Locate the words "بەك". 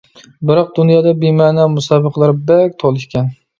2.51-2.77